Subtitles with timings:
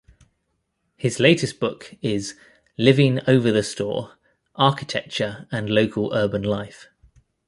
[0.97, 2.33] His latest book is
[2.75, 4.15] Living Over the Store:
[4.55, 6.87] Architecture and Local Urban Life.